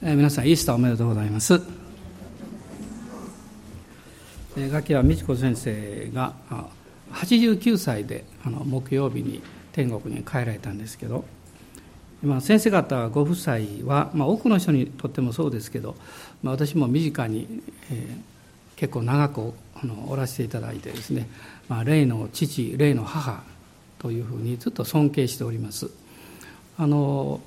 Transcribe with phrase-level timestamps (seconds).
[0.00, 1.60] えー、皆さんイースターおめでとうございます。
[4.56, 6.34] えー、ガキは美智子先生が
[7.12, 9.42] 89歳であの木曜日に
[9.72, 11.24] 天国に帰られたんですけど、
[12.22, 13.56] 今先生方ご夫妻
[13.86, 15.96] は、まあ、多くの人にとってもそうですけど、
[16.44, 21.28] まあ、私も身近に、えー、結構長くあのおらせていただいてですね、
[21.68, 23.42] まあ、霊の父霊の母
[23.98, 25.90] というふうにずっと尊敬しております。
[26.76, 27.40] あの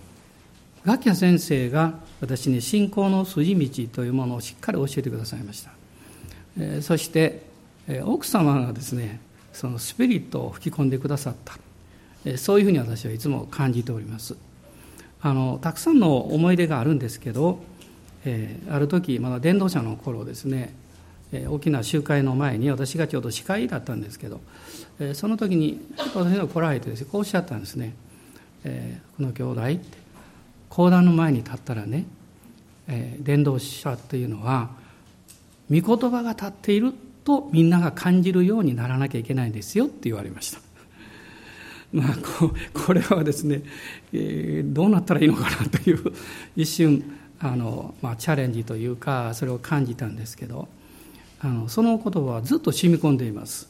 [0.86, 5.72] ガキヤ先生が私に信仰の筋道というものをしっかり教えてくださいました、
[6.60, 7.44] えー、そして、
[7.88, 9.20] えー、奥様がですね
[9.54, 11.54] そのスピリットを吹き込んでくださった、
[12.26, 14.36] えー、そういうふうに私はいつも感じております。
[15.24, 17.60] あのたくさんの思い出があるんですけど、
[18.26, 20.74] えー、ある時まだ伝道者の頃ですね、
[21.32, 24.42] えー、大きな集会の前に私がちょうど司会だったんですけど、
[25.00, 27.94] えー、その時に私が来られてですねこうおっしゃったんですね
[28.66, 30.01] 「えー、この兄弟」って
[30.72, 32.06] 講談の前に立ったらね、
[32.88, 34.70] えー、伝道者というのは
[35.70, 36.94] 御言葉が立っている
[37.26, 40.60] とみんなが感じるようにならなきゃいけないんですよって言われました。
[41.92, 43.64] まあ、ここれはですね、
[44.14, 46.14] えー、どうなったらいいのかなという
[46.56, 47.04] 一瞬
[47.42, 50.70] あの、まあ、チャレンジというかそれを感じたんですけど
[51.42, 53.68] あのその言葉はずっと染み込んでいます。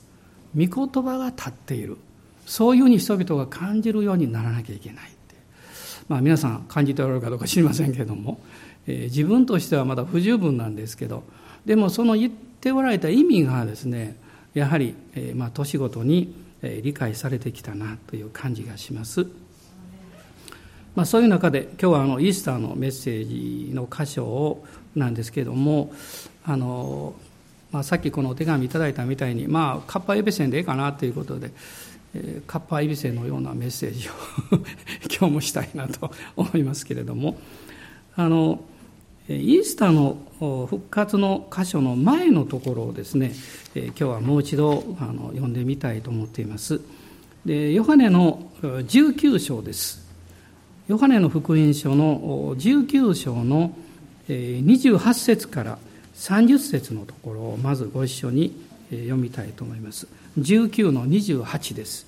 [0.56, 1.98] 御言葉が立っている
[2.46, 5.12] そういうふうに人々が感じるようにならなきゃいけない。
[6.12, 8.42] まあ、皆さん感じておられるかどうか知りませんけれども、
[8.86, 11.24] えー、自分としてはまだ不十分なんですけど
[11.66, 14.18] でもその言っておられた意味がですね
[14.54, 16.36] やはり、えー、まあ年ごとに
[16.84, 19.26] 理解されてきたなという感じがします。
[20.96, 25.94] まあ、そういう中で今日はあのイースターのメッセージの箇所をなんですけれども
[26.44, 27.14] あの、
[27.72, 31.52] まあ、さっきこのお手紙いただいたみたいに、まあ、カッパエベセンでいいかなということで
[32.46, 34.12] カッパイビセのようなメッセージを
[35.10, 37.38] 今日もしたいなと思いますけれども。
[38.16, 38.64] あの
[39.30, 40.18] イースターの
[40.68, 43.34] 復活の箇所の前のところをですね
[43.76, 46.82] 今日はもう一度あの読んでみたいと思っています。
[47.46, 50.06] でヨハネの19章です。
[50.88, 53.74] ヨハネの福音書の19章の
[54.28, 55.78] 28節から
[56.16, 58.54] 30節のところをまずご一緒に
[58.90, 60.08] 読みたいと思います。
[60.40, 62.06] 19の28です。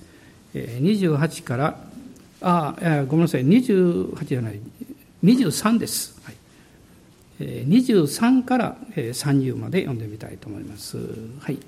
[0.54, 1.80] 28から、
[2.40, 4.60] あ、ごめんなさい、28じゃない、
[5.22, 6.20] 23です。
[6.22, 6.34] はい、
[7.44, 10.98] 23から30まで読んでみたいと思います。
[11.40, 11.58] はい。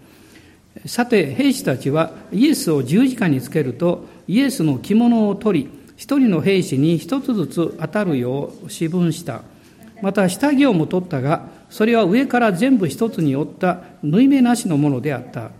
[0.85, 9.43] さて、兵士たちはイエスを十字架につけると、イエスの着物を取り、一人の兵士に一つずつ当たるよう私分した。
[10.03, 15.51] また下着をも取ったが、それは上から全部一つに折った縫い目なしのものであった。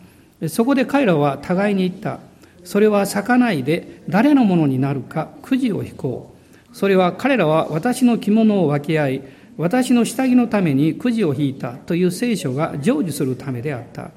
[0.49, 2.21] そこで彼らは互いに言った。
[2.65, 6.35] それは咲かないで誰のものになるかくじを引こ
[6.73, 6.77] う。
[6.77, 9.23] それは彼らは私の着物を分け合い、
[9.57, 14.11] 私の下着のためにくじを引いたという聖書が成就するためであった。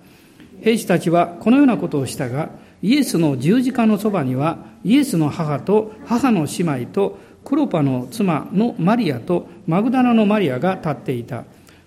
[0.62, 2.50] 兵士たちはこのようなことをしたが、
[2.82, 11.46] イエスの十字架のそばには、イエスの母と母の姉妹とクロパの妻のマリアとマグダラのマリアが立っていた。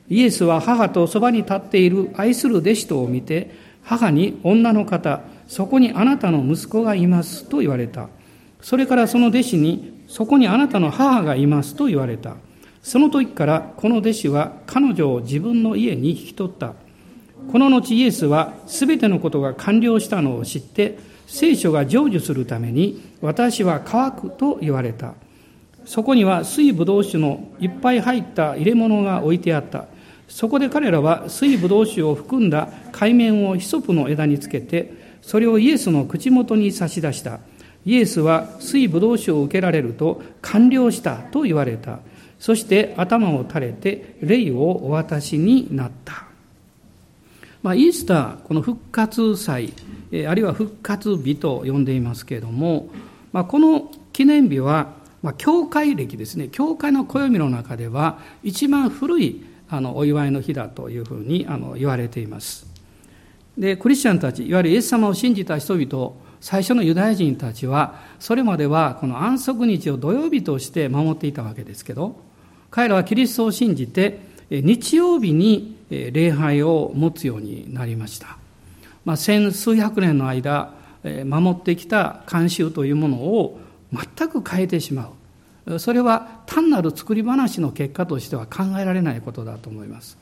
[0.08, 8.08] イエスは母とそばに立っている愛する弟子とを見て、母に女の方、そこにあなたの息子がいますと言われた。
[8.60, 12.36] それからその弟子に、そこにあなたの母がいますと言われた。
[12.82, 16.74] その時からこの弟子は彼女を自分の家に引き取った。
[17.50, 25.14] この後イエスは全てのことが完了したのを知って、聖書が成就するために私は乾くと言われた。
[25.84, 29.86] そこには水ぶどう酒のいっぱい入った入れ物が置いてあった。
[30.32, 37.40] そこで彼らは水ぶどう酒を含んだ海面をヒソプの枝につけて、それをイエスの口元に差し出した。
[37.84, 42.00] イエスは水ぶどう酒を受けられると完了したと言われた。
[42.38, 46.24] そして頭を垂れて霊をお渡しになった。
[47.62, 49.74] まあ、イースター、この復活祭、
[50.26, 52.88] あるいは復活日と呼んでいますけれども、
[53.32, 62.66] まあ、この記念日は、まあ、教会歴ですね、教会の暦の中では一番古いあのお祝いの日だというふうにあの言われています。
[63.56, 72.16] でクリスチャンたちいわゆるイエス様を信じた人々最初のユダヤ人たちはそれまではこの安息日を土曜日として守っていたわけですけど
[72.70, 74.20] 彼らはキリストを信じて
[74.50, 78.38] 日曜日に礼拝を持つようになりました、
[79.04, 80.74] まあ、千数百年の間
[81.24, 83.60] 守ってきた慣習というものを
[83.92, 85.10] 全く変えてしまう
[85.78, 90.18] それは単なる作り話の結果としては考えられないことだと思います。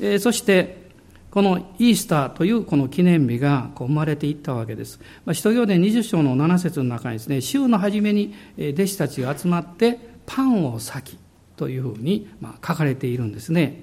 [0.00, 0.86] えそして
[1.30, 4.98] このイースターというこの記念日がこう生まれていったわけです。
[5.26, 11.18] まあ、使徒行伝20章の7節の中にですね、週の初めに弟子たちが集まってパンを裂き、
[11.56, 13.82] というふうに、まあ、書かれているんですね。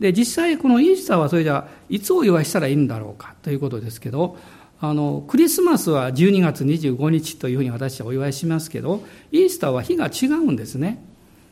[0.00, 4.36] で実際このイースターはそれじゃいつお祝いしたらいいんだろうかということですけど
[4.84, 11.04] あのクリスマスは12月25日というふうに私はお祝いしますけどイースターは日が違うんですね。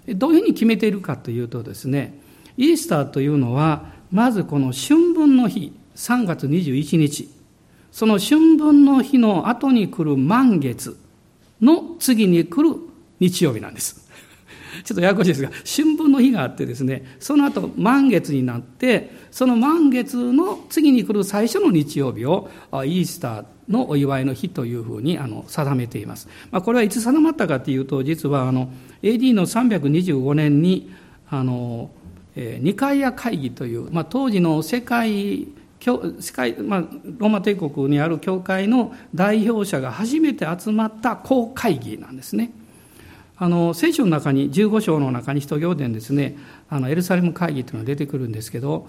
[0.09, 2.19] どういうふうに決めているかというとですね
[2.57, 7.31] イースターというのはまずこの春分の日3月21日
[7.93, 10.99] その春分の日の後に来る満月
[11.61, 12.81] の次に来る
[13.21, 14.10] 日曜日なんです。
[14.85, 26.29] ちょっとややこしいですが、春分の日があってですね、その後満月になって、その満月の次に来る最初の日曜日をイースターのお祝いの日というふうにあの定めています。
[26.51, 28.73] まあ、これはいつ定まったかというと、実はあの
[29.03, 30.91] AD の325年に、
[31.29, 31.91] あの、
[32.37, 35.49] えー、ニカイア会議という、まあ、当時の世界
[35.81, 42.53] 世界、まあ、ローマ帝国にある教会の代表者が初めて集まった公会議なんですね。
[43.43, 46.37] あの聖書の中に15章の中に使徒行伝ですね
[46.69, 48.87] あのエルサレム会議というのが出てくるんですけど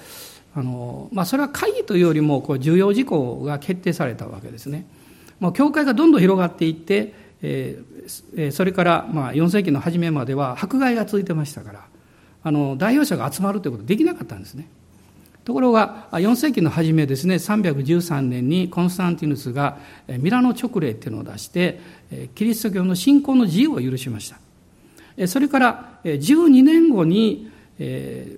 [0.54, 4.86] あの、まあ、それは会議というよりもこう重要事項が決定されたわけですね。
[5.40, 11.86] まあ、教会がどんどん広がっていって、えー、それからまあ4世紀の初めまでは迫害が続いてましたから
[12.44, 14.68] あの代表者が集まるということできなかったんですね。
[15.44, 19.78] ところが4世紀の初めですね313年にコンスタンティヌスが
[20.08, 21.80] ミラノ直令っていうのを出して
[22.36, 24.30] キリスト教の信仰の自由を許しまし
[25.18, 25.28] た。
[25.28, 27.52] それから12年後に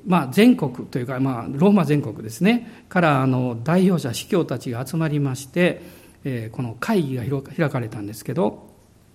[0.06, 5.82] まあ、全国というか、まあ、ローマ全国ですねからあの代表者司教たちが集まりまして
[6.54, 7.24] この会議が
[7.58, 8.70] 開かれたんですけど、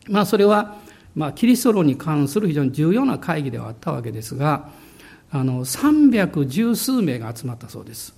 [0.06, 0.76] まあ、それは、
[1.14, 4.68] まあ、キリスト論に関する非常に重要な会議ではあったわけですが
[5.30, 8.14] あの310数名が集まったそうです。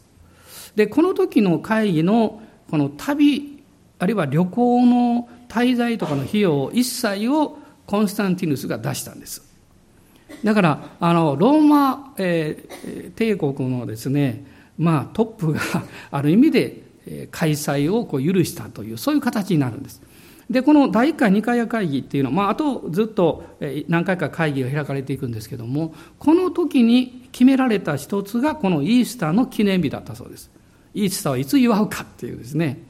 [0.76, 2.40] でこの時の会議の
[2.70, 3.62] この旅
[3.98, 9.42] あるいは旅行の滞在とかの費用一切をコンスタンティヌスが出したんです。
[10.44, 14.44] だからあのローマ、えー、帝国のですね、
[14.78, 15.60] まあ、トップが
[16.10, 16.82] ある意味で
[17.30, 20.00] 開催をこう許したというそういう形になるんです。
[20.50, 23.44] でこの第1回2回会議っていうのは、まあ、あとずっと
[23.88, 30.50] 何回か会議が開かれていくんですけどもこの時に決められた一つがこのイースターの記念日だったそうです。
[30.92, 32.82] イースターはいつ祝うかっていうですね、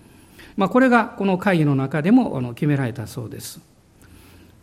[0.56, 3.60] まあ、これがこの会議の中でも決められたそうです。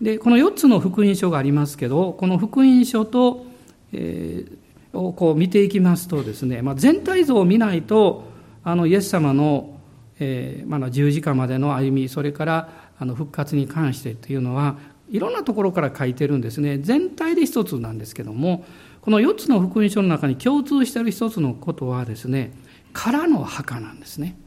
[0.01, 3.45] でこの4つの福音書がありますけどこの福音書と、
[3.93, 8.25] えー、をこう見ていきますとですね、まあ、全体像を見ないと
[8.63, 9.79] あのイエス様の、
[10.19, 14.77] えーまあ、十字架までの歩みそれからあの復活に関してというのは
[15.09, 16.77] いろんなところから書いてるんですね。
[16.79, 18.65] 全体で一つなんですけども
[19.01, 22.51] この4つの福音書の中に共通している一つのことはですね
[22.93, 24.37] 空の墓なんですね。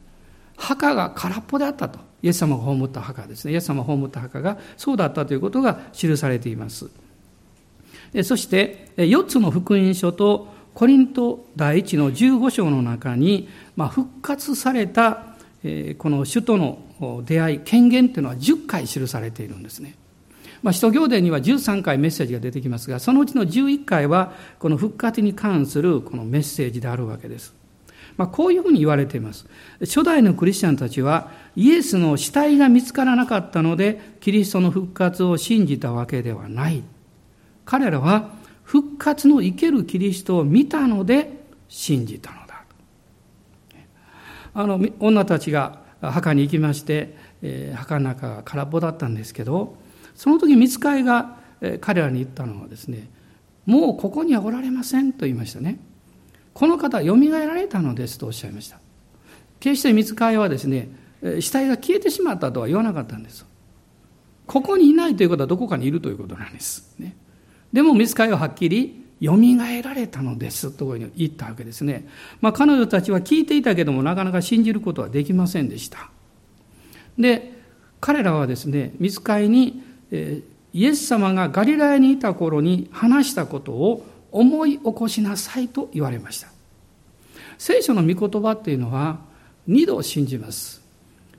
[0.57, 1.99] 墓が空っぽであったと。
[2.21, 3.53] イエス様が葬った墓ですね。
[3.53, 6.91] イエス様が葬った墓がそうだったということが記されています。
[8.23, 15.30] そして4つの福音書とコリント第一の15章の中に、まあ、復活された
[15.97, 19.95] この首都の出会い権限というのは10回記されているんですね。
[20.63, 27.53] まあ、使徒行伝には13回メッセージが出てきますがそのうちの11回はこの復活に関するこのメッセージであるわけです。
[28.17, 29.47] まあ、こういうふうに言われています。
[29.81, 36.83] 初代のクリスチャンたちはイエスの死体が見つからなかったのでキリストの復活を信じたわけではない。
[37.65, 38.31] 彼らは
[38.63, 42.40] 復活の生けるキリストを見たので信じたの。
[44.53, 49.77] あの女たちが墓に行きまして、えー、墓の中が空っぽだったんですけど
[50.15, 53.09] その時見つかいが、え、彼らに言ったのはですね
[53.65, 55.79] もうここにはおられませんと言いましたね。
[56.53, 58.79] この方はよみがえられたのですとおっしゃいました。
[59.59, 60.89] 決して見つかいはですね
[61.39, 63.45] 死体が消えてしまったとは言わなかったんです。
[64.51, 67.15] ここにいないということはどこかにいるということなんです、ね、
[67.71, 72.07] でも見つかいははっきりよみがえられたのですと言ったわけですね。
[72.41, 76.09] まあ、彼女たちは聞いていたけどもなかなか信じることはできませんでした。
[77.17, 77.53] で
[78.01, 86.47] 彼らはですね見つかいに、えー、イエス様がガリラヤにいた頃に話したことを思い起こしなさいと言われました。
[87.59, 89.19] 聖書の御言葉っていうのは
[89.67, 90.81] 二度信じます。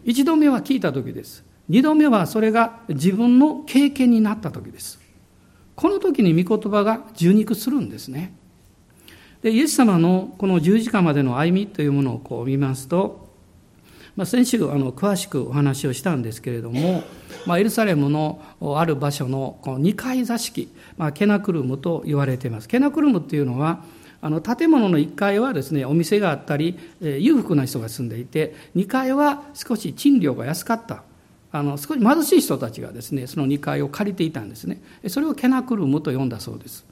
[0.04, 1.42] 一度目は聞いた時です。
[1.68, 5.01] 二度目はそれが自分の経験になった時です。
[5.82, 8.32] この時に御言葉が受肉するんですね。
[9.42, 13.28] でイエス様のこの十字架までの歩みというものをこう見ますと、
[14.14, 17.02] まあ、先週あの詳しくお話をしたんですけれども、
[17.46, 18.40] まあ、エルサレムの
[18.76, 22.68] ある場所のこの2階座敷、まあ、ケナクルムと言われています。
[22.68, 23.82] ケナクルムっていうのは
[24.20, 31.02] あの建物の1階はですねお店があったり、えー、裕福な人が住んでいて2階は少し賃料が安かった
[31.52, 36.84] あの少し貧しい人たちがですねその2階を借りていたんですねそれをケナクルムと呼んだそうです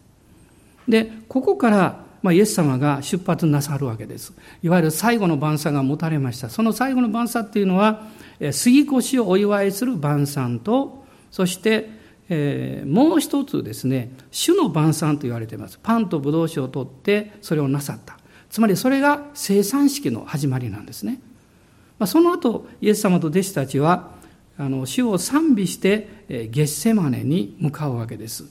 [0.86, 4.34] でここからまあ、イエス様が出発なさるわけです。
[4.62, 6.50] いわゆる最後の晩餐が持たれました。
[6.50, 8.08] その最後の晩餐っていうのは、
[8.52, 11.88] 杉越をお祝いする晩餐と、そして、
[12.28, 15.78] えー、もう一つですね、主の晩餐と言われています。
[15.82, 18.18] パンとブドウ酒を取ってそれをなさった。
[18.50, 21.20] つまりそれが生産式の始まりなんですね。
[21.98, 24.10] まあ、その後、イエス様と弟子たちは、
[24.60, 28.44] あの主を賛美して、ゲッセマネに向かうわけです。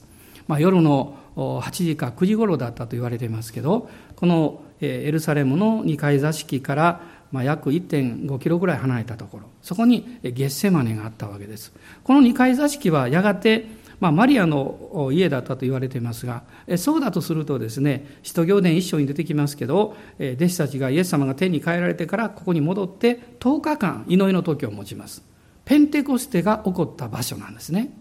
[0.47, 7.01] まあ、夜の8時か9時頃だったと言われていますけどこのエルサレムの2階座敷から
[7.31, 11.71] まあ約1.5キロぐらい離れたところそこにゲッセマネがあったわけです
[12.03, 16.43] この2階座敷はやがてまあ、マリアの家だったと言われていますが
[16.77, 25.21] そうだとするとですね使徒行伝一章に出てきますけど弟子たちがイエス様が天に帰られてからここに戻って10日間祈りの時を持ちます
[25.69, 27.91] ペンテコステが起こった場所なんですね。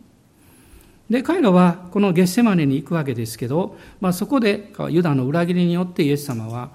[1.11, 6.71] で彼らはこのゲッセマネに行くわけですけど、まあ、そこでユダの裏切りによってイエス様は、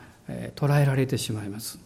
[0.53, 1.79] 捕らえられてしまいます。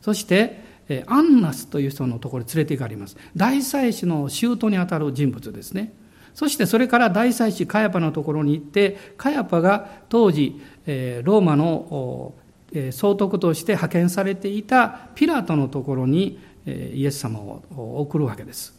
[0.00, 0.62] そして、
[1.08, 3.16] アンナスという人のところに連れて行かれます。
[3.34, 5.92] 大祭司の舅にあたる人物ですね。
[6.32, 12.34] そしてそれから大祭司カヤパのところに行ってカヤパが当時、ローマの
[12.92, 17.62] 総督として派遣されていたピラトのところにイエス様を
[18.00, 18.74] 送るわけです。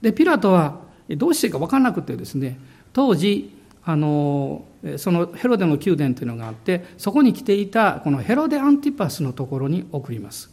[0.00, 2.58] でピラトはどうしていいか分からなくてですね
[2.92, 3.52] 当時
[3.84, 4.64] あの
[4.96, 10.50] そのヘロデの宮殿というのがあってそこに来ていたこのヘロデ・アンティパスのところに送ります。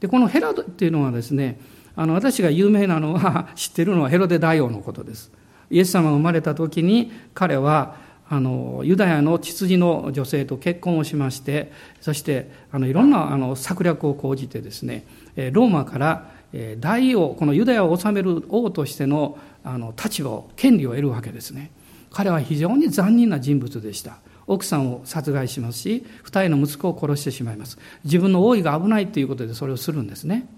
[0.00, 1.58] でこのヘロデっていうのはですね
[1.96, 5.32] あの私が有名なのは知ってるのはヘロデ大王のことです。
[5.70, 7.96] イエス様が生まれた時に彼は
[8.28, 15.06] あのユダヤの血筋の女性と結婚をしましてそしてあのいろんなあの策略を講じてですね
[15.52, 16.30] ローマから
[16.78, 21.72] 大王このユダヤを治める王としてのあの立場権利を得るわけですね。
[22.10, 24.18] 彼は非常に残忍な人物でした。
[24.46, 27.78] 奥さんを殺害しますし二人の息子を殺してしまいます。
[28.04, 30.48] 自分の王位が危ないということでそれをするんですね。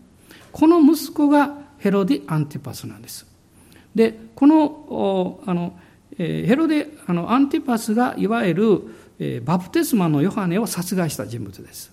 [0.52, 3.26] この息子がヘロディ・アンティパスなんです。
[3.94, 5.72] でこのあの
[6.16, 8.54] ヘロデあのアンティパスがいわゆ
[9.18, 11.92] るバプテスマのヨハネを殺害した人物です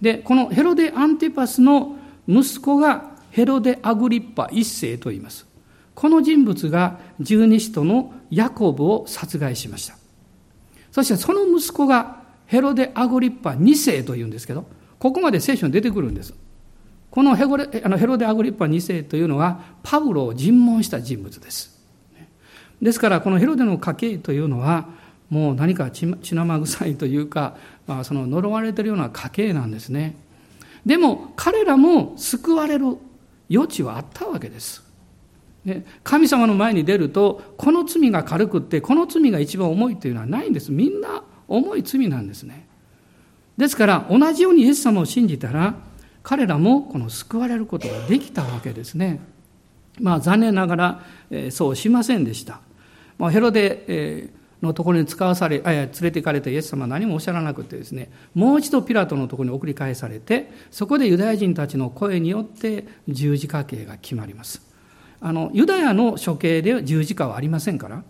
[0.00, 1.96] でこのヘロデ・アンティパスの
[2.28, 5.46] 息子がヘロデ・アグリッパ一世と言います
[5.94, 9.96] この人物が十二使徒のヤコブを殺害しました。
[10.90, 14.66] そしてその息子がヘロデ・アグリッパ2世というんですけど、
[14.98, 16.34] ここまで聖書に出てくるんです。
[17.10, 17.58] このヘロ
[18.16, 21.71] デ・アグリッパ2世というのは、パウロを尋問した人物です。
[22.82, 24.88] ですから、このヘロデの家系というのは、
[25.30, 30.16] もう何か血生臭いというか、まあ、その呪われているような家系なんですね。
[30.84, 32.98] でも、彼らも救われる
[33.50, 34.82] 余地はあったわけです。
[36.02, 42.66] 神様の前に出るとこの罪が軽くってこの罪が一番重いというのはないんですみんな重い罪なんですね
[43.56, 45.76] ですから同じようにイエス様を信じたら
[46.24, 49.20] 彼らもこの救われることができたわけですね
[50.00, 51.02] まあ残念ながら、
[51.50, 52.60] そうしませんでした、
[53.22, 54.30] まあ、ヘロデ、
[54.62, 64.72] のところに使わされ、あや連れて行かれたイエス様は何もおっしゃらなくてですね、もう一度ピラトのところに送り返されて、そこでユダヤ人たちの声によって十字架刑が決まります。
[65.24, 68.02] あのユダヤの処刑で十字架はありませんから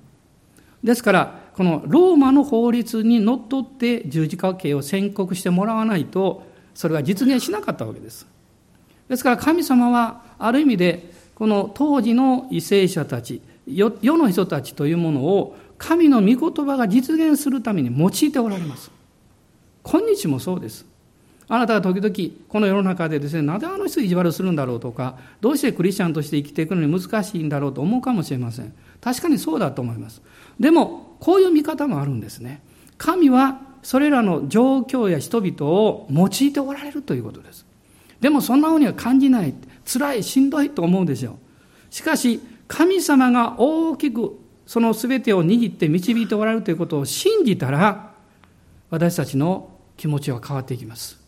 [0.83, 8.27] ですからこのローマの法律にのっとって十字架刑を宣告してもらわないとそれは実現しなかったわけです
[9.11, 18.91] ですから神様はある意味でこの当時の為政者たち世の人たちというものを神の御言葉が実現するために用いておられます
[19.83, 20.87] 今日もそうです
[21.53, 28.73] あなたが時々この世の中でですね、なぜあの人意地悪するんだろうとか、どうしてクリスチャンとして生きていくのに難しいんだろうと思うかもしれません。
[29.03, 30.23] 確かにそうだと思います。
[30.59, 32.63] でも、こういう見方もあるんですね。
[32.97, 37.67] 神はそれらの状況や人々を用いておられるということです。
[38.23, 39.53] でもそんなふうには感じない。
[39.85, 41.35] 辛い、しんどいと思うでしょう。
[41.91, 42.41] しかし、
[42.73, 48.15] 神様が大きくその全てを握って導いておられるということを信じたら、
[48.89, 51.21] 私たちの気持ちは変わっていきます。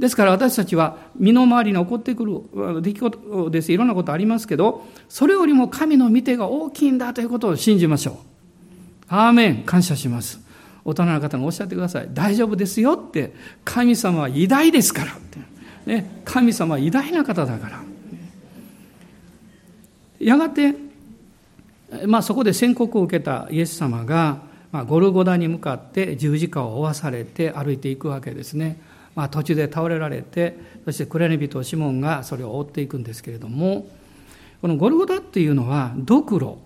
[0.00, 3.72] ですから私たちは身の回りに起こってくる出来事です。
[3.72, 8.16] いろんなことありますけど、それよりも神の見てが大きいんだということを信じましょう。
[9.06, 9.62] アーメン。
[9.62, 10.40] 感謝します。
[10.84, 12.08] 大人の方がおっしゃってください。
[12.12, 13.32] 大丈夫ですよって。
[13.64, 15.16] 神様は偉大ですから。
[15.86, 17.91] ね、神様は偉大な方だから。
[20.22, 20.74] やがて、
[22.06, 24.38] まあそこで宣告を受けたイエス様が、
[24.70, 28.80] まあ、ゴルゴダに向かって十字架を負わされて歩いていくわけですね。
[29.14, 33.86] まあ、途中で倒れられてそしてクレネ人シモンがそれを追っていくんですけれども
[34.62, 36.56] このゴルゴダっていうのはドクロ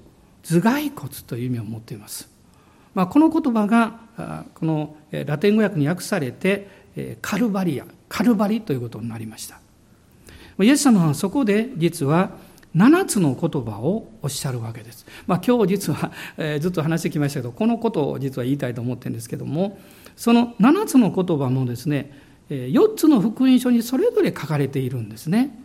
[0.44, 2.28] 頭蓋骨という意味を持っています
[2.96, 6.66] まあ、この言葉がこのラテン語訳に訳されて
[7.20, 9.60] カルバリアカルバリということになりました
[10.62, 12.30] イエス様はそこで実は
[12.76, 15.06] 7つの言葉をおっしゃるわけです。
[15.26, 19.78] まあ、今日実は、えー、ずっと話してきましたけどこのことを実は言いたいと思ってるんですけども
[20.14, 22.12] その7つの言葉もですね
[22.50, 25.58] 4つの福音書にそれぞれ書かれているんですね。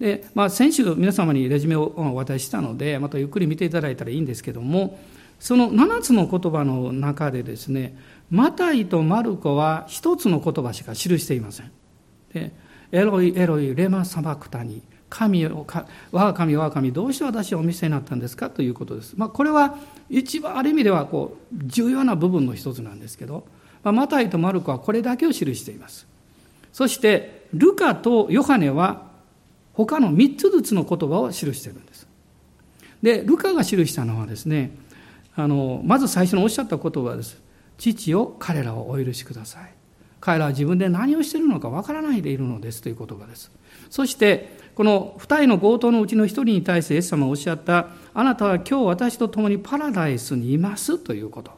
[0.00, 4.98] で、まあ、先週皆様にレジュメをお渡ししたのでまたゆっくり見ていただいたらいいんですけども
[5.38, 7.96] その7つの言葉の中でですね
[8.30, 11.70] マタイとマルコは1つの言葉しか記していません。
[12.32, 12.52] で
[12.92, 15.66] エロイエロイレマサバクタニ神を
[16.12, 18.50] 我が神我が神どうして私はお見せになったんですか？
[18.50, 19.14] ということです。
[19.16, 19.76] まあ、これは
[20.10, 23.46] 一番ある意味ではこう重要な部分の一つなんですけど、
[23.82, 26.06] まあ、マタイとマルコはこれだけを記しています。
[26.72, 29.06] そしてルカとヨハネは
[29.72, 32.06] 他の3つずつの言葉を記しているんです。
[33.02, 34.76] で、ルカが記したのはですね、
[35.34, 37.38] あの、まず最初におっしゃった言葉です。
[37.76, 39.70] 父よ、彼らをお許しください。
[40.18, 43.50] 彼らは自分で何をしているのかわからないでいるのですという言葉です。
[43.90, 51.50] そして、この二人の強盗のうちの一人に対してイエス様がおっしゃった、あなたは今日私と共にパラダイスにいますということ。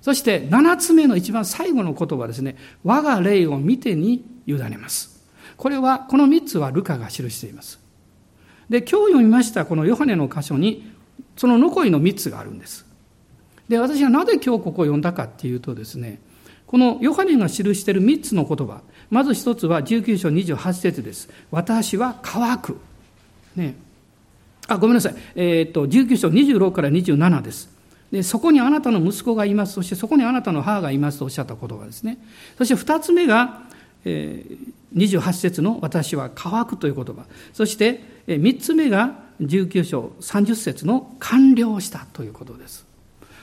[0.00, 2.56] そして七つ目の一番最後の言葉ですね。
[2.84, 5.26] 我が霊を見てに委ねます。
[5.56, 7.80] これは、この3つはルカが記しています。
[8.68, 10.88] で、今日読みましたこのヨハネの箇所に、
[11.36, 12.86] その残りの3つがあるんです。
[13.68, 16.20] で、私はなぜ今日ここを読んだかっていうとですね、
[16.70, 21.28] このヨハネが記している3つの言葉、まず1つは19章28節です。
[21.50, 22.78] 私は乾く。
[23.56, 23.74] ね。
[24.68, 25.14] あ、ごめんなさい。
[25.34, 27.68] えっ、と、19章26から27です。
[28.12, 29.74] で、そこにあなたの息子がいます。
[29.74, 32.18] そしてそこにあなたの母がいますとおっしゃった言葉ですね。
[32.58, 33.62] そして2つ目が、
[34.04, 37.26] えー、28節の私は乾くという言葉。
[37.52, 42.86] そして3つ目が19章30節の完了したということです。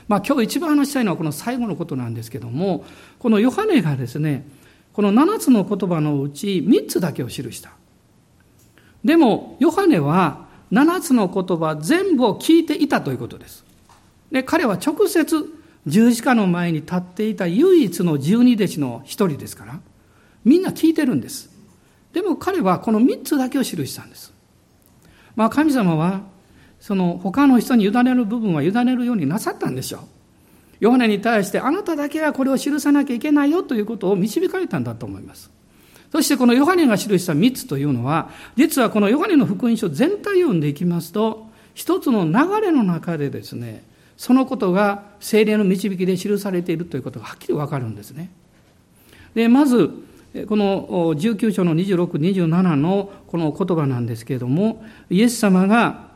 [0.06, 2.84] まあ今日一番話したいのはこの最後のことなんですけども、
[3.18, 4.46] このヨハネがですね、
[4.98, 7.70] この7つの言葉のうち3つだけを記した。
[9.04, 13.64] でも、ヨハネは7つの言葉全部を聞いていたということです。
[14.32, 15.46] で、彼は直接
[15.86, 19.80] 十字架の前に立っていた唯一の十二弟子の一人ですから、
[20.44, 21.48] みんな聞いてるんです。
[22.12, 24.34] でも彼はこの3つだけを記したんです。
[25.36, 26.22] まあ神様は、
[26.80, 30.00] その他の人に委ねる部分は委ねるようになさったんでしょう。
[30.80, 35.50] ヨハネに対してあなただけはこれを記さなきゃいけないよということを導かれたんだと思います。
[36.12, 43.84] そしてこのヨハネが記した3つというのは、実はこのヨハネの福音書全体を読んでいきますと、一つの流れの中でですね、
[44.16, 48.30] そのことが精霊の導きで記されているということがはっきりわかるんですね。
[49.34, 49.90] で、まず、
[50.46, 56.08] この19章の26、27のこの言葉なんですけれども、イエス様が、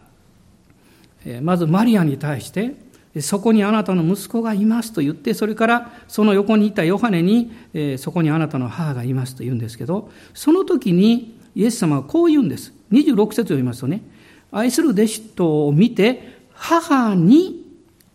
[1.43, 2.75] まずマリアに対して、
[3.21, 7.53] そこにあなたの息子がいますと言って、それからその横にいたヨハネに、
[7.99, 12.73] そこにあなたの母がいますと言うんですけど、その時にイエス様はこう言うんです。
[12.91, 14.03] 26節を読みますとね、
[14.51, 17.67] 愛する弟子とを見て、母に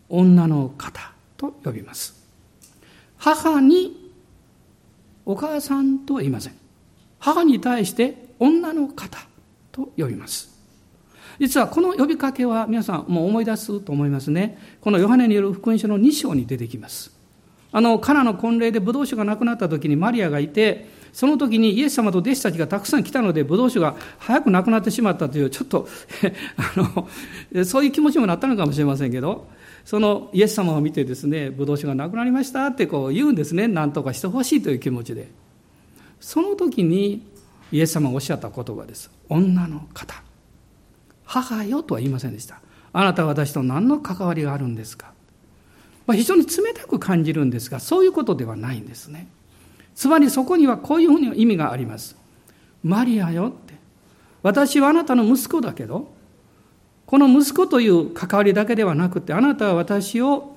[0.10, 2.16] 女の方と呼びます。
[3.18, 4.12] 母に
[5.26, 6.54] お母さんとは言いません。
[7.20, 9.20] 母に対して女の方
[9.72, 10.57] と呼びます。
[11.39, 14.58] 実はこの呼びかけは皆さんもう思い出すと思いますね。
[14.82, 17.12] このヨハネによる福音書の2章に出てきます。
[17.71, 25.88] あの、カナの婚礼でブドウ酒がなくなった時にマリアがいて、その時にイエス様と弟子たちがたくさん来たので、ブドウ酒が早くなくなってしまったという、ちょっと
[26.58, 26.73] あ
[27.54, 29.47] の、そういう気持ちもなったのかもしれませんけど、
[29.86, 33.67] そのイエス様を見てですね、ブドウ酒がなくなりましたってこう言うんですね。
[33.67, 35.30] 何とかしてほしいという気持ちで。
[36.19, 37.21] その時に
[37.71, 39.12] イエス様がおっしゃった言葉です。
[39.30, 40.27] 女の方。
[41.28, 42.62] 母よとは言いませんでした。
[42.94, 45.12] あなたは私と何の関わりがあるんですか、
[46.08, 49.28] まあ、非常に冷たく感じるんですが、そういうことではないんですね。
[49.94, 52.16] つまりそこにはこういうふうに意味があります。
[52.84, 53.76] マリアよって。
[54.42, 56.08] 私はあなたの息子だけど、
[57.06, 60.56] この息子という関わりだけではなくて、あなたは私を、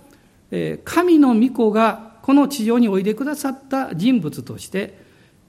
[0.50, 4.98] え神の御子がこの地上においでくださった人物として、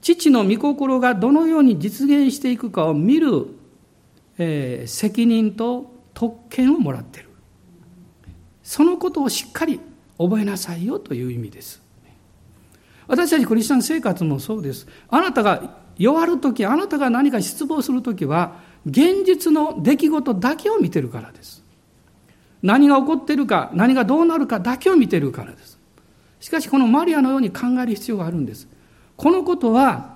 [0.00, 3.46] 父の御心がどのように実現していくかを見る、
[4.38, 7.28] えー、責任と特権をもらっている。
[8.62, 9.80] そのことをしっかり
[10.18, 11.82] 覚えなさいよという意味です。
[13.08, 14.86] 私たちクリスチャン生活もそうです。
[15.08, 21.62] あなたが弱るとき、あなたが何か失望するときは、現実の出来事だけを見てるからです。
[22.62, 25.78] 何が起こってるか、何がどうなるかだけを見てるからです。
[26.40, 28.68] しかしこのマリアのように考える必要があるんです。
[29.16, 30.11] このことは、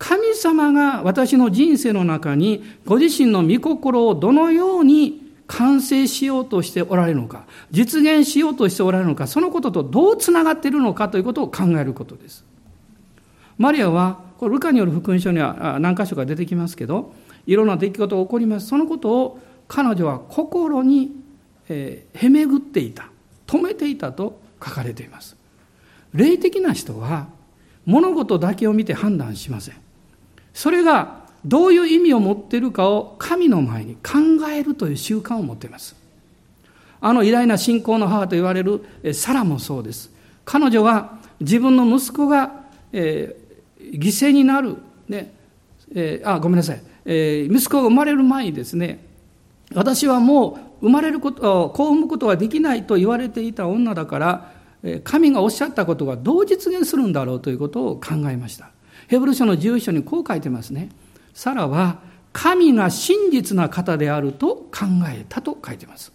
[0.00, 12.46] 神様が私の人生の中にご自身の御心をどのように完成しようとしておられるのか、実現しようとしておられるのか、そのこととどうつながっているのかということを考えることです。
[13.58, 17.12] マリアは、これルカによる福音書には何箇所か出てきますけど、
[17.46, 18.68] いろんな出来事が起こります。
[18.68, 21.12] そのことを彼女は心に、
[21.68, 23.10] えー、へめぐっていた、
[23.46, 25.36] 止めていたと書かれています。
[26.14, 27.28] 霊的な人は
[27.84, 29.89] 物事だけを見て判断しません。
[30.60, 35.96] それがどういう意味を持っているかを神の前に考えるという習慣を持っています。
[37.00, 40.10] あの偉大な信仰の母と言われるサラもそうです。
[40.44, 44.76] 彼女は自分の息子が、えー、犠牲になる、
[45.08, 45.32] ね
[45.94, 49.02] えー、あごめんなさい、えー、息子が生まれる前にですね
[49.74, 54.52] 私はもう生まれること子を産むことはできないと言われていた女だから
[55.04, 58.70] 神がおっしゃったことがどう実現するんだろうということを考えました
[59.10, 60.88] ヘブル書の11章にこう書いてますね。
[61.34, 61.98] サラは
[62.32, 66.12] 神が真実な方であると考えたと書いてます。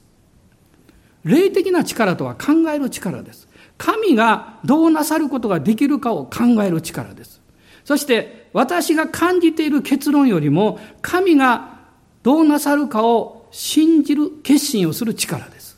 [1.25, 3.49] 霊的な力とは考える力です。
[3.77, 7.41] 神がどうなさることができるかを考える力です。
[7.84, 11.79] そして私が感じている結論よりも神が
[12.23, 15.77] どうなさるかを信じる決心をする力です。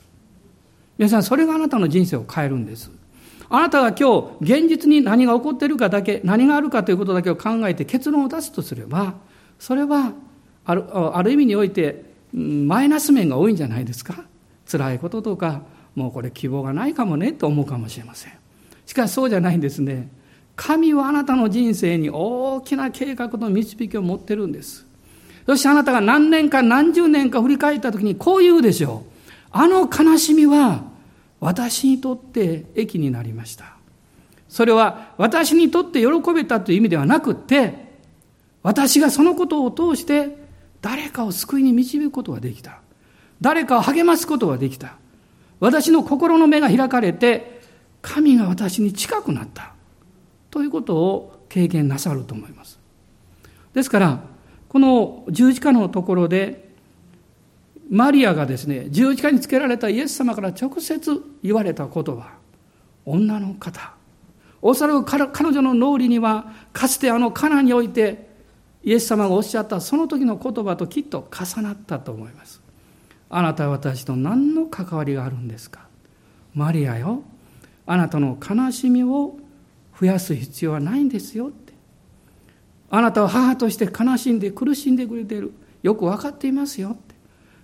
[0.99, 2.91] 皆さんそれがあなたの人生を変えるんです。
[3.49, 9.15] あなたが今日現実に何が起こっているかだけ何があるかということだけを考えて結論を出すとすれば
[9.59, 10.13] それは
[10.65, 10.83] ある
[11.15, 14.25] ある意味においてマイナス面が多いんじゃないですか？
[14.69, 15.61] 辛いこととか
[15.95, 18.33] もうこれ希望がないかもねと思うかもしれません。
[18.85, 20.09] しかしそうじゃないんですね。
[20.57, 24.85] 神はあなたの人生に大きな計画の導きを持ってるんです。
[25.45, 29.11] そしてあなたが何年か何十年か振り返った時にこう言うでしょう。
[29.51, 30.83] あの悲しみは
[31.39, 33.75] 私にとって益になりました
[34.49, 37.87] それは私にとって喜べたという意味ではなくて
[38.63, 40.47] 私がそのことを通して
[40.81, 42.81] 誰かを救いに導くことができた。
[43.41, 44.95] 誰かを励ますことができた。
[45.59, 47.61] 私の心の目が開かれて、
[48.01, 49.73] 神が私に近くなった。
[50.51, 52.79] ということを経験なさると思います。
[53.73, 54.21] ですから、
[54.69, 56.66] この十字架のところで、
[57.89, 62.33] マリアがですね、十字架につけられたイエス様から直接言われた言葉、
[63.05, 63.93] 女の方。
[64.61, 68.27] おそらく彼女の脳裏には、かつてあのカナにおいて
[68.83, 72.61] イエス様がおっしゃったその時の言葉ときっと重なったと思います。
[73.29, 75.87] あなたは私と何の関わりがあるんですか？
[76.53, 77.23] マリアよ、
[77.85, 79.37] あなたの悲しみを
[79.99, 81.73] 増やす必要はないんですよって。
[82.89, 85.53] あなたは母として悲しんで苦しんでくれている。
[85.83, 86.97] よく分かっていますよ。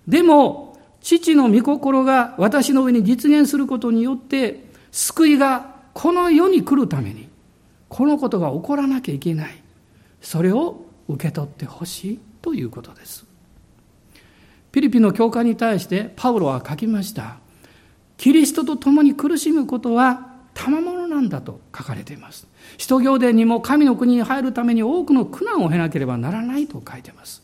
[0.06, 7.28] でも、父の御心が私の上に実現することによって、救いがこの世に来るために、
[7.88, 9.62] このことが起こらなきゃいけない。
[10.20, 13.24] それを受け取ってほしいということです。
[14.72, 17.36] ピリピの教会に対してパウロは書きました。
[18.16, 22.48] キリストと共に苦しむことは賜物なんだと書かれています。
[22.78, 27.43] 使徒行伝にも神の国に入るために多くの苦難を経なければならないと書いています。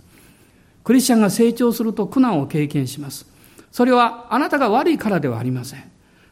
[0.85, 3.27] クリスチャンが成長すると苦難を経験します。
[3.71, 5.91] それはあなたが悪いからではありません。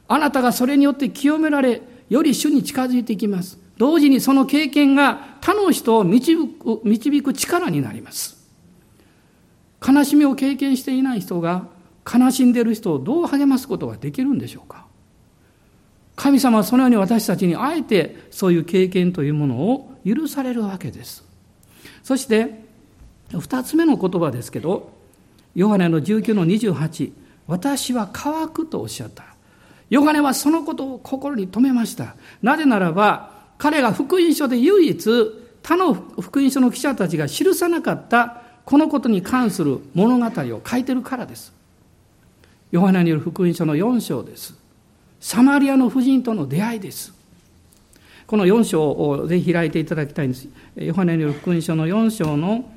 [0.09, 3.59] あなたがそれによって清められ、より主に近づいていきます。
[3.77, 8.37] 同時にその経験が他の人を導く導く力になります。
[9.87, 11.67] 悲しみを経験していない人が
[12.05, 14.87] 悲しんでいる人をどう励ますことができるんでしょうか
[16.17, 21.25] 神様はそのように私たちにあえてそういう経験というものを許されるわけです。
[22.03, 22.68] そして
[23.33, 24.93] 二つ目の言葉ですけど
[25.55, 27.13] ヨハネの19の28
[27.49, 29.25] 私は乾くとおっしゃった。
[29.91, 32.15] ヨハネはそのことを心に留めました。
[32.43, 35.11] なぜならば彼が福音書で唯一
[35.63, 41.53] 他の福音書の記者たちが記さなかったこのことに関する物語を書いてるからです。
[42.71, 44.55] ヨハネによる福音書の4章です。
[45.21, 47.15] サマリアの夫人との出会いです。
[48.27, 50.49] この4章をぜひ開いていただきたいんです。
[50.77, 52.71] ヨハネによる福音書の4章の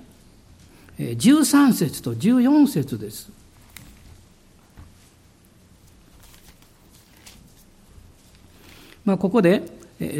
[0.99, 3.31] 13節と14節です。
[9.03, 9.63] まあ、ここで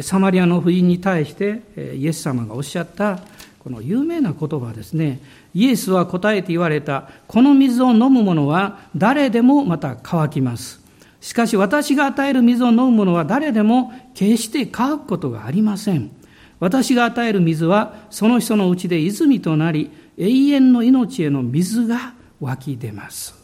[0.02, 1.62] サマリアの夫人に対して
[1.96, 3.20] イエス様がおっしゃった
[3.60, 5.20] この有名な言葉ですね。
[5.54, 10.80] イエスは答えて言われた、この水を飲む者は誰でもまた乾きます。
[11.20, 16.10] しかし私が与える水を飲む者は誰でも決して乾くことがありません。
[16.58, 19.90] 私が与える水はその人のうちで泉となり、
[20.22, 23.34] 永遠の命への水が湧き出ます。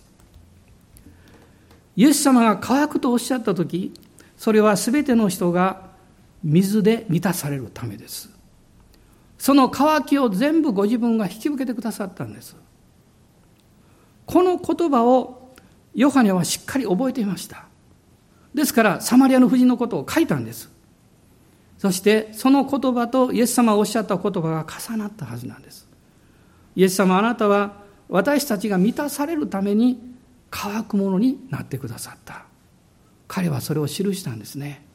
[1.97, 3.93] イエス様が乾くとおっしゃったとき、
[4.37, 5.89] それはすべての人が
[6.45, 8.31] 水で満たされるためです。
[9.39, 12.55] その渇きを全部ご自分が引き受けてくださったんです。
[14.27, 15.51] この言葉を
[15.97, 17.67] ヨハネはしっかり覚えていました。
[18.55, 20.71] ですから、サマリアの夫人のことを書いたんです。
[21.77, 25.88] そして、その言葉とイエス様がおっしゃった言葉が重なったはずなんです。
[26.79, 27.73] イエス様あなたは
[28.09, 29.99] 私たちが満たされるために
[30.49, 32.45] 乾くものになってくださった。
[33.27, 34.87] 彼はそれを記したんですね。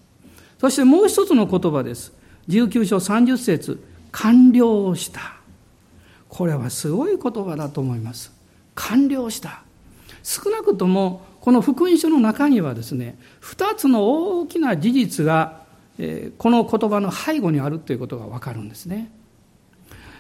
[0.60, 2.14] そしてもう一つの言葉です。
[2.48, 5.36] 19章30節完了した。
[6.30, 8.32] これはすごい言葉だと思います。
[8.76, 9.64] 完了した。
[10.24, 15.64] 少なくともこの福音書の中にはですね、二つの大きな事実が、
[16.38, 19.12] この言葉の背後にあるということがわかるんですね。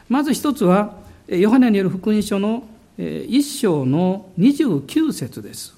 [0.09, 5.73] まず一つは、ヨハネによる福音書の一章の29節です。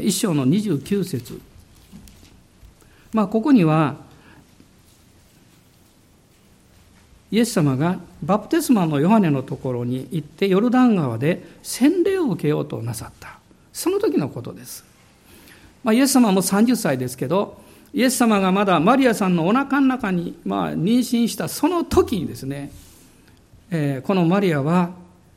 [0.00, 1.40] 一章の29節
[3.12, 3.96] まあ、ここには、
[7.30, 13.38] イエス様がバプテスマのヨハネのところに行ってヨルダン川で洗礼を受けようとなさった。
[13.72, 14.84] その時のことです。
[15.82, 17.61] まあ、イエス様も30歳ですけど、
[17.94, 22.72] イエス様がまだマリアさんのお腹の中に、まあ、妊娠したその時にですね、
[23.70, 24.90] えー、このマリアは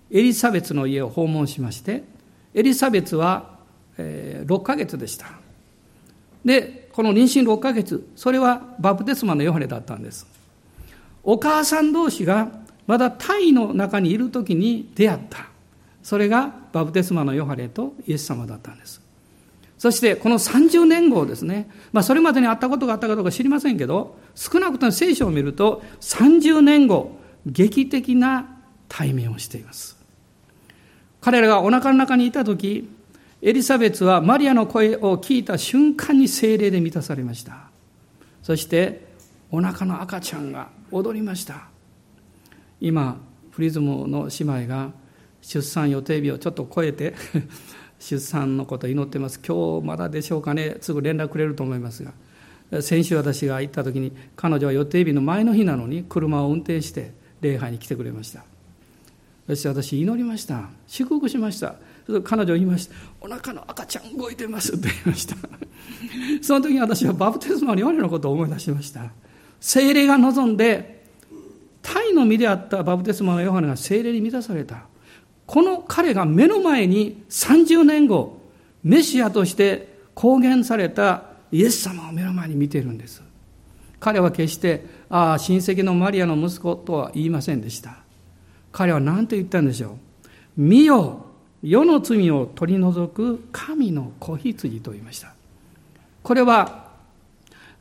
[0.09, 2.03] エリザベツの家を訪問しまして、
[2.53, 3.57] エリザベツは、
[3.97, 5.27] えー、6ヶ月でした。
[6.45, 10.25] で、この妊娠6ヶ月、それはバプテスマのヨハネだったんです。
[11.23, 12.49] お母さん同士が
[12.87, 15.47] まだ胎の中にいる時に出会った。
[16.03, 19.04] それがバプテスマのヨハネとイエス様だったんです。
[19.85, 28.49] そしてこの30年後ですね、まあそれまでにあったことがあったかどうか知りませんけど、少なくとも聖書を見ると30年後、劇的な
[28.89, 29.95] 対面をしています。
[31.21, 32.89] 彼らがお腹の中にいた時、
[33.43, 37.69] エリザベツはマリアの声を聞いた瞬間に精霊で満たされました。
[38.41, 39.05] そして
[39.51, 41.67] お腹の赤ちゃんが踊りました
[42.81, 43.21] 今
[43.51, 44.89] プリズムの姉妹が
[45.43, 47.13] 出産予定日をちょっと超えて
[48.05, 49.39] 出産のこと祈ってます。
[49.39, 50.77] 今日まだでしょうかね。
[50.79, 52.13] すぐ連絡くれると思いますが。
[52.83, 58.43] 先週私が行った時に彼女は予定日の前の日なのに車を運転して礼拝に来てくれました。
[59.47, 60.69] そして私祈りました。
[60.85, 61.77] 祝福しました。
[62.23, 62.93] 彼女言いました。
[63.21, 65.35] お腹の赤ちゃん動いてますって言いました。
[66.43, 69.11] その時に私はバプテスマのヨハネのことを思い出しました。
[69.59, 71.05] 精霊が望んで、
[71.81, 74.85] タイの身であったバプテスマのヨハネが精霊に満たされた。
[75.45, 78.41] この彼が目の前に30年後、
[78.83, 83.21] メシアとして公言されたイエス様を目の前に見ているんです。
[83.99, 87.97] 彼は決して、ああ、親戚のマリアの息子とは言いませんでした。
[88.71, 89.91] 彼は何と言ったんでしょう。
[90.57, 91.25] 見よ、
[91.63, 95.33] 世の罪を取り除く神の子羊と言いました。
[96.21, 96.85] これは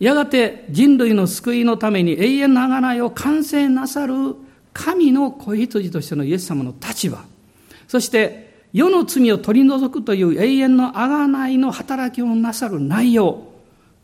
[0.00, 4.34] やがて人類の救いのために永遠の贖いを完成なさる
[4.72, 7.24] 神の子羊としてのイエス様の立場、
[7.88, 13.52] そして世の罪を取り除くという永遠の贖いの働きをなさる内容、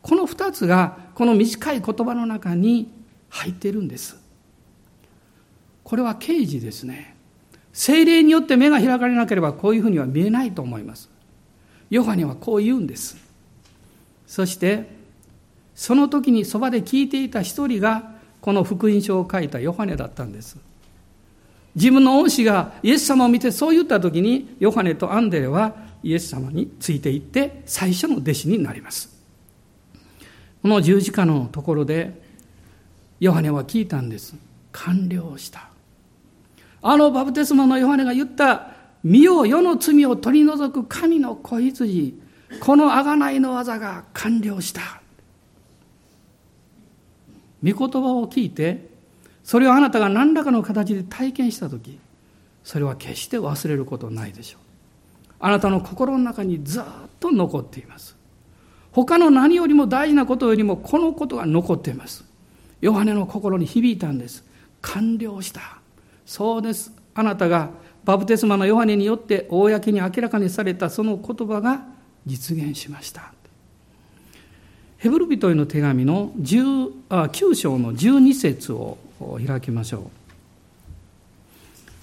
[0.03, 2.91] この二つがこの短い言葉の中に
[3.29, 4.17] 入っているんです。
[5.83, 7.17] これは刑事ですね。
[7.73, 11.11] 精霊によって目が開かれなければこういうふうには見えないと思います。
[11.91, 13.17] ヨハネはこう言うんです。
[14.27, 14.89] そして
[15.75, 20.59] その時にそばで聞いていた一人がこの福音書を書いたヨハネだったんです。
[21.75, 29.11] 自分の恩師がイエス様を見てそう言った時にヨハネとアンデレはイエス様についていって最初の弟子になります。
[30.63, 32.21] この十字架のところで
[33.21, 34.35] ヨハネは聞いたんです。
[34.73, 35.69] 完了した。
[36.83, 42.21] あのバプテスマのヨハネが言った身を世の罪を取り除く神の子羊
[42.59, 45.01] この贖いの技が完了した。
[47.63, 48.90] 御言葉を聞いて、
[49.51, 51.99] それをあなたが何らかの形で体験したとき、
[52.63, 54.61] それは決して忘れることないでしょう。
[55.41, 56.85] あなたの心の中にずっ
[57.19, 58.17] と残っています。
[58.93, 62.25] 他の何よりも大事なことよりもこのことが残っています。
[62.81, 64.45] ヨハネの心に響いたんです。
[64.83, 65.81] 完了した。
[66.25, 66.93] そうです。
[67.15, 67.71] あなたが
[68.05, 71.83] バプテスマのヨハネによって公に明らかにされたその言葉が
[72.25, 73.33] 実現しました。
[74.99, 80.03] ヘブル人への手紙の9章の12節を開きましょう。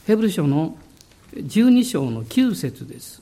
[0.06, 0.78] ヘブル書の
[1.34, 3.22] 12章の9節です。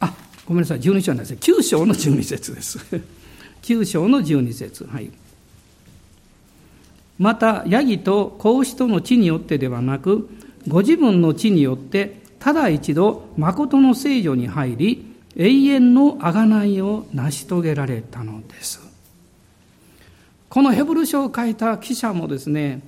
[0.00, 0.14] あ、
[0.46, 1.38] ごめんなさい、12章なんですね。
[1.40, 2.78] 9章の12節です。
[3.62, 5.10] 9章の12節はい。
[7.18, 10.28] また、ヤギと子牛との地によってではなく、
[10.68, 18.85] ご自分の地によってただ一度誠の聖女に入り永遠の贖いを成し遂げられたのです
[20.56, 22.80] このヘブル書を書いた記者もですね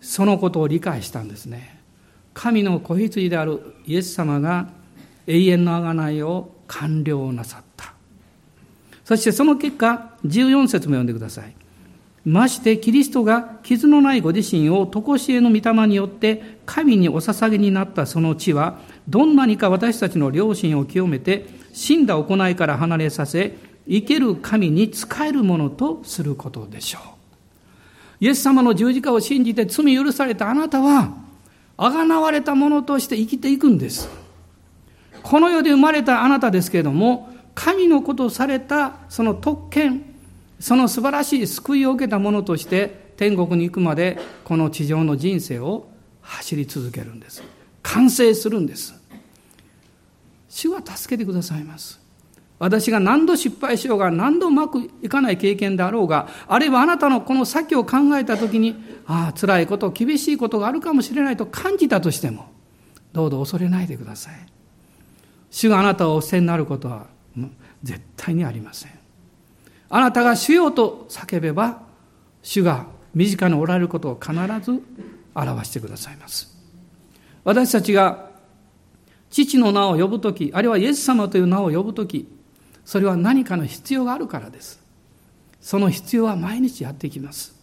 [0.00, 1.78] そのことを理解したんですね
[2.32, 4.70] 神の子羊であるイエス様が
[5.26, 7.92] 永遠の贖いを完了なさった。
[9.04, 11.54] そしてその結果、14節も読んでください。
[12.24, 18.78] ましてキリストが傷のないご自身を常しえの御霊によって神にお捧げになったその地は
[19.10, 27.02] どんなにか私たちの良心を清めて死んだ行いから離れさせ生ける神に仕えるものとすることでしょう。
[28.24, 31.14] イエス様の十字架を信じて罪許されたあなたは
[31.78, 34.08] 贖われたものとして生きていくんです。
[35.22, 40.04] この世で生まれたあなたですけれども神のことされたその特権
[40.60, 45.88] その素晴らしい救いを受けたものとして天国に行くまでこの地上の人生を
[46.20, 47.42] 走り続けるんです。
[47.82, 48.94] 完成するんです。
[50.48, 51.99] 主は助けてくださいます。
[52.60, 62.52] 私が何度失敗しようが何度うまくいかない経験であろうがあるいはあなたのこの先を考えた時にああ辛いこと厳しいことがあるかもしれないと感じたとしても
[63.12, 64.34] どうぞ恐れないでください
[65.50, 67.06] 主があなたをお捨てになることは
[67.82, 69.00] 絶対にありません
[69.92, 71.82] あなたが主よと叫べば、
[72.42, 74.80] 主が身近におられることを必ず
[75.34, 76.56] 表してくださいます。
[77.42, 78.30] 私たちが
[79.30, 82.28] 父の名を呼ぶとき、あるいはイエス様という名を呼ぶとき、
[82.90, 84.80] それは何かの必要があるからです。
[85.60, 87.54] その必要は毎日やってきます。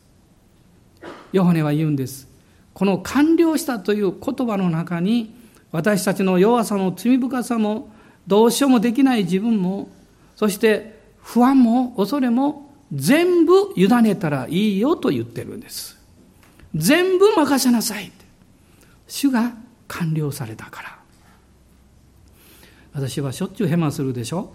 [1.34, 2.30] ヨハネは言うんです。
[2.74, 5.36] この完了したという言葉の中に、
[5.74, 7.90] 私たちの弱さも罪深さも、
[8.26, 9.90] どうしようもできない自分も、
[10.38, 15.98] そして不安も恐れも全部委ねたらいいよと言ってるんです。
[16.74, 18.14] 全部任せなさい。
[19.10, 19.58] 主が
[19.90, 21.00] 完了されたから。
[22.94, 24.54] 私はしょっちゅうヘマするでしょ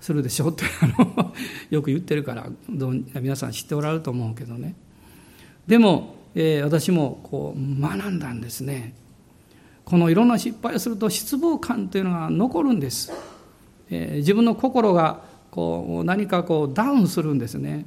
[0.00, 0.48] するでしょ？
[0.48, 1.34] って あの
[1.70, 4.74] よく言ってるからどう皆さん知っておられると思うけどね。
[5.66, 8.94] でも、えー、私もこう学んだんですね。
[9.84, 13.12] このいろんな失敗をすると失望感というのが残るんです。
[13.90, 17.84] えー、自分の心がこう何かこうダウンするんですね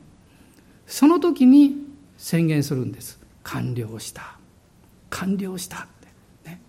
[0.85, 1.75] その時に
[2.17, 4.37] 宣言するんです完了した
[5.09, 5.79] 完了したっ
[6.43, 6.61] て、ね、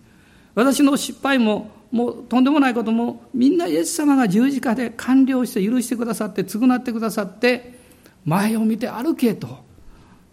[0.55, 7.79] 私の失敗ももうとんでもないこともみんなイエス様が十字架で完了して許してくださって償ってくださって
[8.25, 9.59] 前を見て歩けと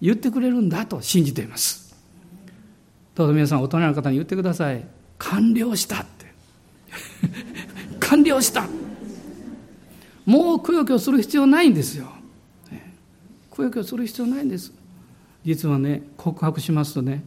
[0.00, 1.94] 言ってくれるんだと信じています
[3.14, 4.84] どうぞ皆さん大人の方に言ってください
[5.18, 6.26] 完了したって
[8.00, 8.66] 完了した
[10.24, 12.06] もうくよくよする必要ないんですよ。
[13.50, 14.72] くよくよする必要ないんです。
[15.44, 17.24] 実はね、告白しますとね、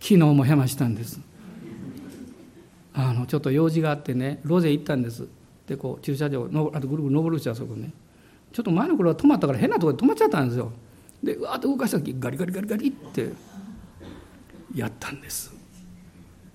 [0.00, 1.20] 昨日もヘマしたんです。
[2.94, 5.26] あの、ちょっと用事があってね、ロゼ行ったんです。
[5.66, 7.92] で、こう、駐車場の、あとぐるぐる登るしあそこね。
[8.52, 10.72] ちょっと前の頃は止まったから変なとこで止まっちゃったんですよ。
[11.22, 13.30] で、うわーっと動かした時、ガリガリガリガリって
[14.74, 15.52] やったんです。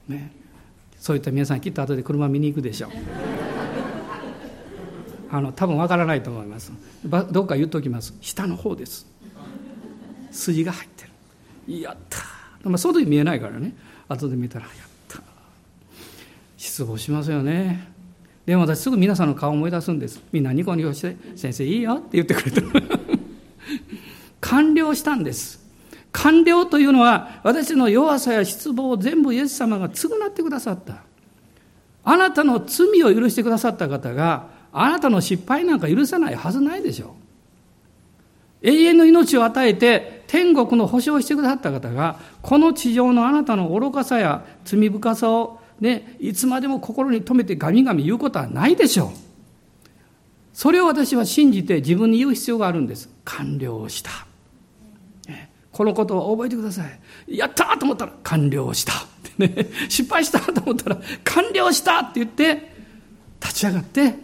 [0.07, 0.31] ね。
[0.97, 2.91] そういった皆さんきっと後で車見に行くでしょう。
[5.35, 6.71] あの多分わからないと思います
[7.31, 9.05] どっか言っておきます下の方です
[10.31, 11.05] 筋が入って
[11.67, 12.19] るやった
[12.69, 13.75] まあその時見えないからね
[14.07, 14.94] 後で見たらやった
[16.65, 17.87] 失望しますよね。
[18.45, 22.61] でも私すぐ皆さんの顔を思い出すんですみんなニコニコして「先生いいよ」って言ってくれた。
[24.41, 25.63] 完了したんです。
[26.11, 31.03] 完了というのは私の弱さや失望を全部イエス様が償ってくださった。
[32.03, 37.09] あなたの罪を許してくださった方があなたの失敗なんか許さないはずないでしょう。
[38.67, 49.09] 永遠の命を与えて天国の保証をしてくださった方が、この地上のあなたの愚かさや罪深さをね、いつまでも心に留めてガミガミ言うことはないでしょう。
[50.53, 53.09] それを私は信じて自分に言う必要があるんです。
[53.25, 54.09] 完了した。
[55.71, 56.83] このことを覚えてくださ
[57.27, 57.37] い。
[57.37, 58.93] やったと思ったら完了した。
[59.37, 59.53] ね、
[59.89, 62.71] 失敗したと思ったら完了したって言って
[63.41, 64.15] 立ち上がって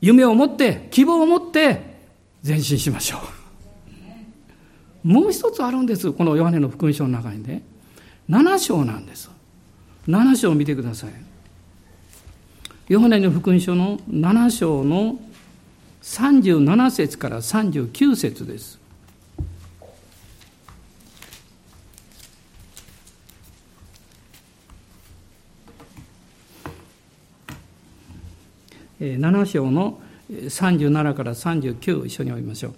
[0.00, 1.80] 夢を持って希望を持って
[2.46, 3.18] 前進しましょ
[5.04, 7.62] うもう一つあるんですこのヨハネの福音書の中にね
[8.28, 9.30] 7章なんです
[10.08, 11.10] 7章を見てください
[12.88, 15.18] ヨハネの福音書の7章の
[16.02, 18.78] 37節から39節です
[29.00, 30.00] 7章の
[30.30, 32.74] 37から39一緒に読みましょう。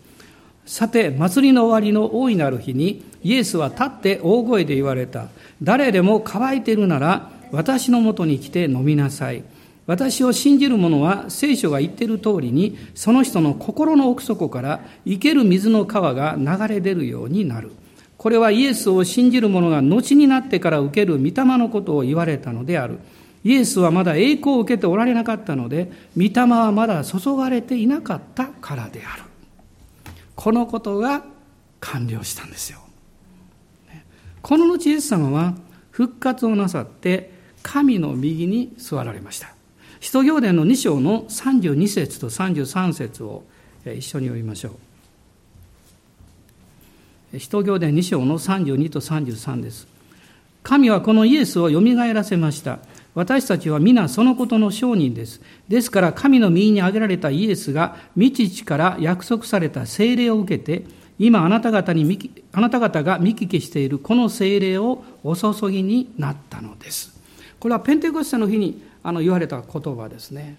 [0.66, 5.28] さて、祭りの終わりの大いなる日に、イエスは立って大声で言われた。
[5.62, 9.44] 誰でも乾いているなら、私のもとに来て飲みなさい。
[9.86, 17.72] 私を信じる者は聖書が言っている通りに、その人の心の奥底から生ける水の川が流れ出るようになる。
[18.16, 22.98] これはイエスを信じる者が後になってから受ける御霊のことを言われたのである。
[23.42, 29.22] イエスはまだ栄光を受けておられなかったので、御霊はまだ注がれていなかったからである。
[30.36, 31.24] このことが
[31.80, 32.78] 完了したんですよ。
[34.42, 35.54] この後イエス様は
[35.90, 37.32] 復活をなさって
[37.62, 39.54] 神の右に座られました。
[40.00, 43.44] 使徒行伝の2章の32節と33節を
[43.84, 44.76] 一緒に読みましょ
[47.32, 47.38] う。
[47.38, 49.86] 使徒行伝2章の32と33です。
[50.62, 52.80] 神はこのイエスをよみがえらせました。
[53.14, 55.40] 私たちは皆そのことの証人です。
[55.68, 60.84] ですから神の右に挙げられたイエスが未知から約束された聖霊を受けて、
[61.22, 67.14] 今あなた方にあなた方が見聞きしているこの聖霊をお注ぎになったのです。
[67.60, 70.56] これはペンテコステの日にあの言われた言葉ですね。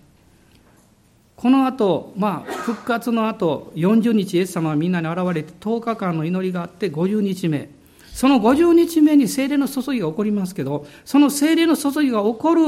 [1.35, 7.67] この後、まあ、復活の後、40日イエス様はみんなに現れて10日間の祈りがあって50日目。
[8.13, 12.61] その50日目に精霊の注ぎが起こりますけど、その精霊の注ぎが起こる、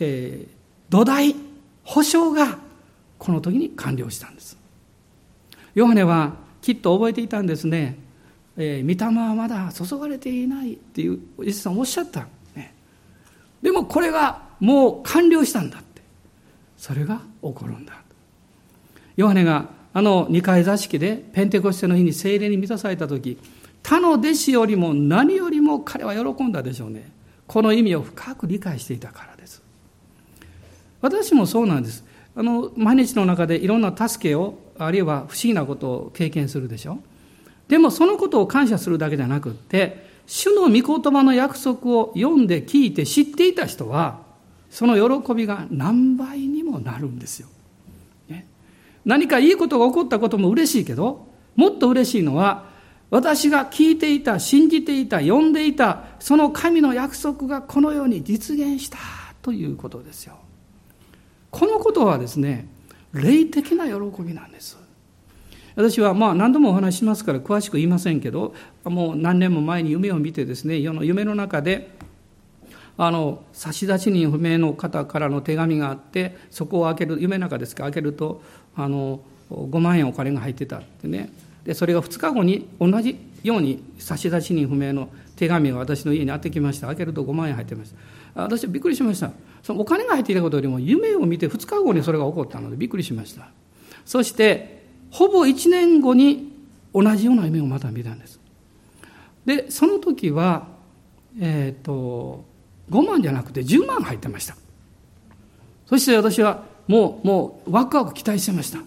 [0.00, 0.52] えー、
[0.88, 1.36] 土台、
[1.84, 2.58] 保証が
[3.16, 4.58] この時に完了したんです。
[5.76, 7.98] ヨハネはきっと覚えていたんですね。
[8.56, 12.26] えー、御霊はまだ注がれていないっていうイエスさんおっしゃった。
[12.54, 12.74] ね、
[13.60, 15.92] でもこれがもう完了したんだって。
[16.82, 17.92] それが起こるんだ
[19.14, 23.38] ヨハネがあの二階座敷でペンテコステの日に精霊に満たされた時
[23.84, 27.08] 他の弟子よりも何よりも彼は喜んだでしょうね
[27.46, 29.62] この意味を深く理解していたからです
[31.00, 32.04] 私もそうなんです
[32.34, 36.98] あの毎日の中でいろんな助けをあるいは不思議なことを経験するでしょ？
[37.68, 44.20] でもそのことを感謝するだけじゃなくって主の御言葉の約束を読んで聞いて知っていた人は
[44.70, 47.48] その喜びが何倍にもなるんですよ。
[48.28, 48.46] ね、
[49.04, 51.26] 何かいいことが起こったことも嬉しいけど、
[51.56, 52.64] もっと嬉しいのは、
[53.10, 58.96] 私が聞いていた、信じていた、読んでいた、その神の約束がこのように実現した
[59.42, 60.38] ということですよ。
[61.50, 62.66] このことはですね、
[63.12, 64.78] 霊的な喜びなんです。
[65.74, 68.54] 私はまあ何度もお話ししますから詳しく言いませんけど、
[68.84, 71.90] もう何年も前に夢を見てですね、夢の中で
[72.96, 78.42] あの差出人不明の方からの手紙があってそこを開ける夢の中ですか開けると
[78.76, 81.32] あの5万円お金が入ってたってね。
[81.64, 86.88] でそれが2日後に同じように差出人不明の手紙が私の家にやってきました。
[86.88, 87.92] 開けると5万円入ってまし
[88.34, 89.32] た私はびっくりしました。
[89.62, 93.48] そのお金が入っていたことよりも夢を見て2日後にそれが起こったのでびっくりしました。
[94.04, 96.52] そしてほぼ1年後に
[96.94, 98.40] 同じような夢をまた見たんです。
[99.44, 100.66] でその時は
[101.40, 102.44] えっ、ー、と
[102.90, 104.56] 5万じゃなくて10万入ってました。
[105.86, 108.78] そして私はもうもうワクワク期待してました。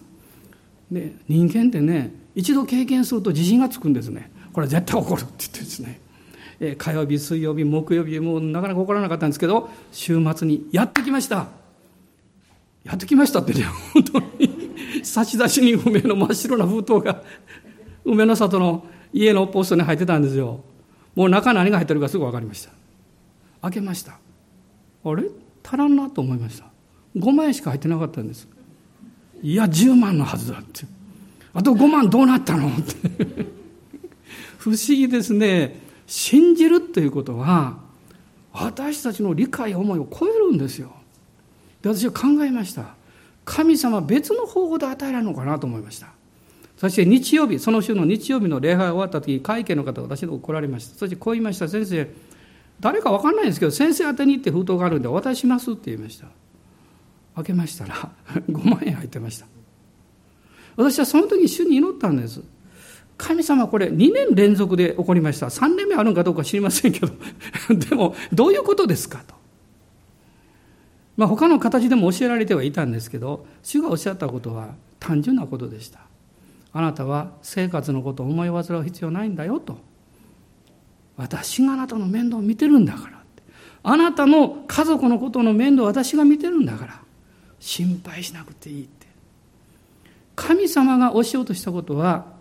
[0.90, 4.30] で人間ってね一度経験すると自信がつくんですね。
[4.52, 6.00] これ絶対起こるって言ってですね。
[6.78, 11.48] 火曜日水曜日木曜日もうなかなか起こらなかったんですけど週末にやってきました。
[12.84, 15.04] やってきましたってね本当に。
[15.04, 17.22] 差し出人不明の真っ白な封筒が
[18.04, 20.60] 梅の里の家のポストに入ってたんですよ。
[21.14, 22.70] もう中何が入ってるかすぐ分かりました。
[23.62, 24.12] 開けました。
[25.04, 25.24] あれ？
[25.64, 26.66] 足らんなと思いました。
[27.16, 28.48] 5万円しか入ってなかったんです。
[29.42, 30.86] いや10万のはずだって。
[31.54, 33.46] あと5万どうなったのって。
[34.58, 35.80] 不思議ですね。
[36.06, 37.78] 信じるということは
[38.52, 40.92] 私たちの理解思いを超えるんですよ。
[41.82, 42.94] で私は考えました。
[43.44, 46.08] 神様別の方法で与えられるのかなと思いました。
[46.76, 50.98] そして日曜日その週の日曜日の礼拝が終わった時会計の方私のとこ来られました。
[50.98, 51.68] そしてこう言いました。
[51.68, 52.08] 先生
[52.80, 56.26] 誰か分かんないんですけど先生宛てに行って封筒があるんでお渡ししますって言いました。
[57.36, 57.94] 開けましたら
[58.48, 59.46] 5万円入ってました。
[60.76, 62.42] 私はその時に主に祈ったんです。
[63.16, 65.46] 神様これ2年連続で起こりました。
[65.46, 67.08] 3年目あるんかどうか知りませんけど。
[67.74, 69.34] でもどういうことですかと。
[71.16, 76.00] まあ他の形でも教えられてはいたんですけど主がおっしゃったことは単純なことでした。
[76.72, 79.78] あなたは生活のことを思い煩う必要ないんだよと。
[81.16, 83.16] 私があなたの面倒を見てるんだから
[83.82, 87.06] あなたの家族のことの面倒を私が見てるんだから。
[87.60, 89.06] 心配しなくていいって。
[90.34, 92.35] 神様がおっしようとしたことは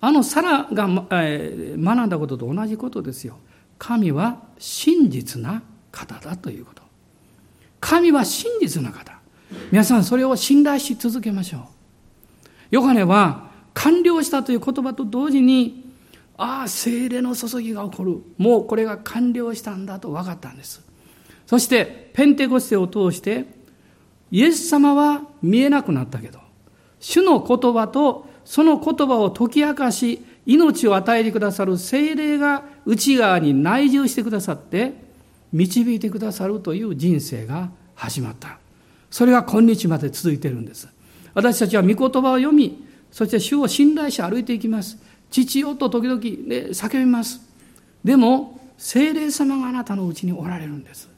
[0.00, 3.38] あのサラが、学んだことと同じことですよ
[3.78, 6.82] 神は真実な方だということ
[7.80, 9.18] 神は真実な方
[9.70, 11.60] 皆さんそれを信頼し続けましょう
[12.70, 15.90] ヨハネは完了したという言葉と同時に
[16.42, 18.22] ああ、精霊の注ぎが起こる。
[18.38, 20.82] もうこれが完了したんだと分かったんです。
[21.46, 23.44] そして、ペンテコステを通して、
[24.30, 26.38] イエス様は見えなくなったけど、
[27.00, 34.94] 主の言葉とその言葉を解き明かし、命を与えてくださる精霊が内側に内住してくださって
[35.52, 38.58] 導いてくださるという人生が始まった。
[39.10, 40.88] それが今日まで続いているんです。
[41.34, 44.98] 私たちは御言葉を読み、そして主を信頼して歩いていきます。
[45.30, 47.40] 父よと時々、ね、叫びます。
[48.04, 51.08] でも、精霊様があなたのうちにおられるんです。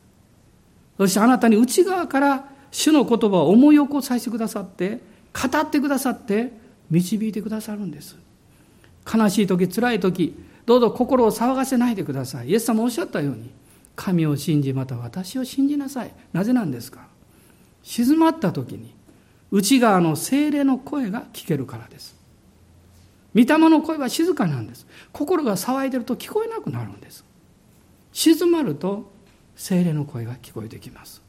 [0.99, 5.01] そしてあなたに内側から主の言葉を思い起こさせてくださって、
[5.33, 6.53] 語ってくださって、
[6.91, 8.17] 導いてくださるんです。
[9.13, 10.35] 悲しい時、辛い時、
[10.67, 12.51] どうぞ心を騒がせないでください。
[12.51, 13.51] イエス様おっしゃったように、
[13.97, 16.15] 神を信じ、また私を信じなさい。
[16.33, 17.09] なぜなんですか？
[17.83, 18.95] 静まった時に、
[19.51, 22.15] 内側の精霊の声が聞けるからです。
[23.35, 24.87] 御霊の声は静かなんです。
[25.13, 27.25] 心が騒いでると聞こえなくなるんです。
[28.13, 29.11] 静まると
[29.57, 31.23] 精霊の声が聞こえてきます。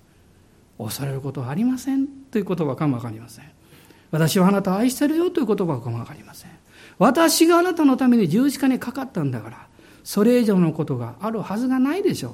[0.77, 3.45] 恐れることはありませんという言葉かもわかりません。
[4.13, 6.51] 私はあなたを愛してるよという言葉かもわかりません。
[6.99, 9.67] 私があなたのために十字架にかかったんだから、
[10.03, 12.33] それ以上のことがあるはずがないでしょう。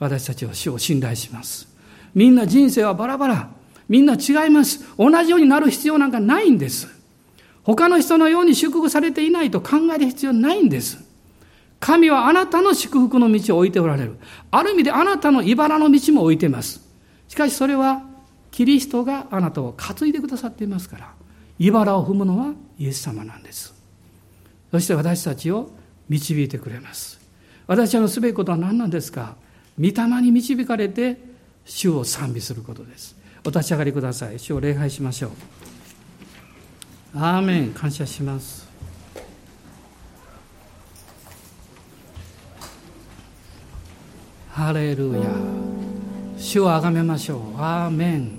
[0.00, 1.68] 私たちは主を信頼します。
[2.12, 3.50] みんな人生はバラバラ。
[3.88, 4.84] みんな違います。
[4.98, 6.88] 同じようになる必要なんかないんです。
[7.62, 10.98] 他の人のように祝福されていないと考える必要ないんです。
[11.78, 14.16] 神はあなたの祝福の道を置いておられる。
[14.50, 16.80] ある意味であなたの茨の道も置いています。
[17.28, 18.07] しかしそれは
[18.50, 21.12] キリストがあなたを担いでくださっていますから、
[21.58, 23.74] 茨を踏むのはイエス様なんです。
[24.70, 25.70] そして私たちを
[26.08, 27.20] 導いてくれます。
[27.66, 29.36] 私たちのすべきことは何なんですか？
[29.78, 29.92] 御霊
[30.22, 31.18] に導かれて
[31.64, 33.16] 主を賛美することです。
[33.44, 34.38] お立ち上がりください。
[34.38, 35.30] 主を礼拝しましょう。
[37.14, 38.66] アーメン感謝します。
[44.50, 45.20] ハレルヤ
[46.38, 47.38] 主をあがめましょう。
[47.58, 48.30] アーメン。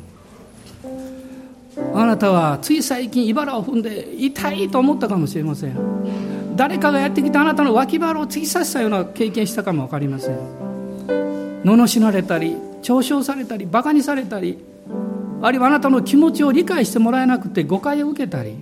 [1.94, 5.76] あなたはつい最近茨を踏んで痛いと思ったかもしれません。
[6.56, 10.38] 誰かがやってきてあなたの脇腹を突き刺したような経験したかも分かりません。
[11.64, 14.58] 罵られたり嘲笑されたりバカにされたり
[15.42, 18.56] あるいはあなたの気持ちを理解してもらえなくて誤解を受けたり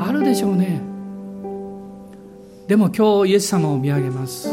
[0.00, 0.80] あるでしょうね。
[2.68, 4.48] でも今日イエス様を見上げます。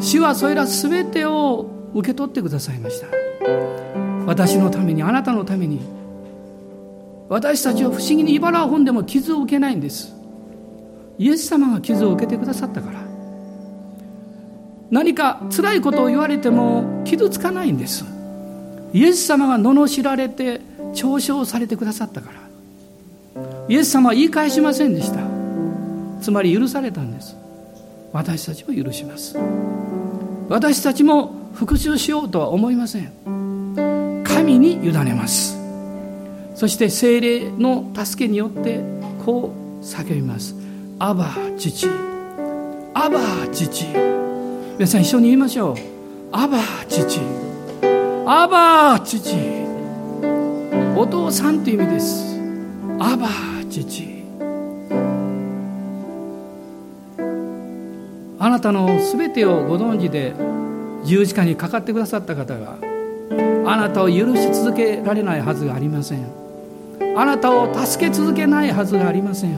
[0.00, 3.06] 主はそれら全てを受け取ってくださいました。
[4.26, 5.80] 私のためにあなたのために
[7.28, 10.12] 私たちは不思議に茨を踏んでも傷を受けないんです。
[11.18, 13.00] イエス様が傷を受けてくださったから。
[14.90, 18.04] 何か辛いことを言われても傷つかないんです。
[18.92, 20.60] イエス様が罵られて
[20.92, 22.40] 嘲笑されてくださったから。
[23.68, 25.20] イエス様は言い返しませんでした。
[26.20, 27.36] つまり許されたんです。
[28.12, 29.38] 私たちも許します。
[30.48, 34.22] 私たちも復讐しようとは思いません。
[34.24, 35.58] 神に委ねます。
[36.54, 38.80] そして精霊の助けによって
[39.24, 40.54] こう叫びます
[40.98, 41.88] 「アバ父。
[42.92, 43.20] アバ
[43.52, 43.86] 父」
[44.78, 45.74] 皆さん一緒に言いましょう
[46.32, 47.20] 「アバ父。
[48.26, 49.34] アバ父」
[50.96, 52.38] お父さんという意味です
[53.00, 53.28] 「アバ
[53.70, 54.06] 父」
[58.38, 60.34] あなたの全てをご存知で
[61.04, 62.76] 十字架にかかってくださった方が
[63.66, 66.26] あなたを許し続けられないはずがありません。
[67.16, 69.56] あなたを助け続けないはずがありません。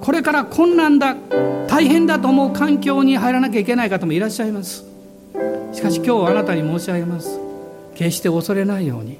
[0.00, 1.14] これから困難だ
[1.68, 4.84] 大変だと思う環境に入らなきゃいけない方もいらっしゃいます。
[5.72, 7.38] しかし今日あなたに申し上げます。
[7.94, 9.18] 決して恐れないように。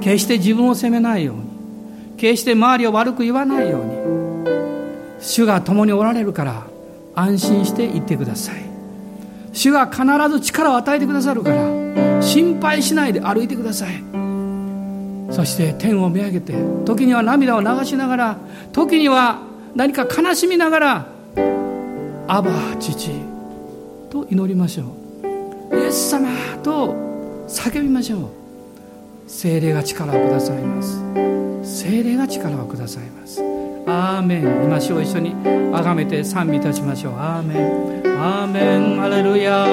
[0.00, 1.42] 決して自分を責めないように。
[2.16, 3.90] 決して周りを悪く言わないように。
[5.20, 6.66] 主が共におられるから
[7.14, 8.69] 安心して行ってください。
[9.52, 14.02] 主が必ず力を与えてくださるから心配しないで歩いてください。
[15.30, 18.36] そして天を見上げて時には涙を流しながら
[18.72, 19.42] 時には
[19.76, 21.06] 何か悲しみながら
[22.26, 23.10] 「アバ父」
[24.10, 24.84] と祈りましょ
[25.72, 25.76] う。
[25.76, 26.28] イエス様
[26.62, 26.96] と
[27.46, 28.20] 叫びましょう。
[29.28, 31.00] 精霊が力をくださいます。
[31.62, 33.49] 精霊が力をくださいます。
[33.86, 35.34] アーメン今主を一緒に
[35.74, 39.64] あがめて賛美いたしましょうアーメンアーメンアレルヤ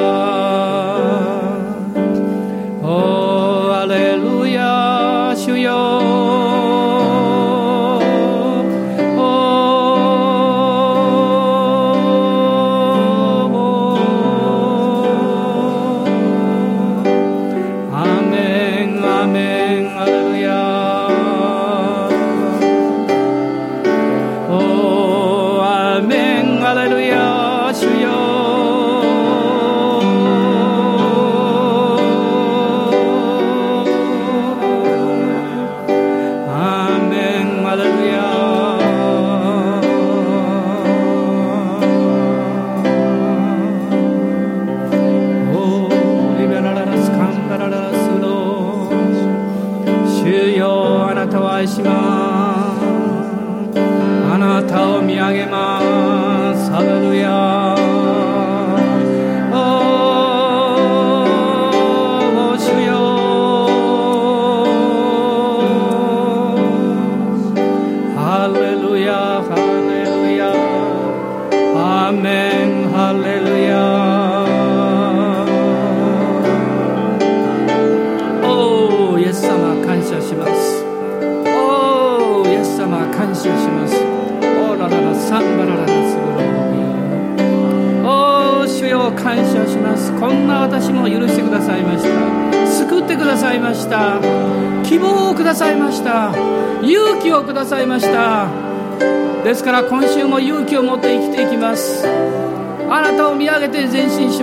[2.81, 6.56] おアレルヤ主よ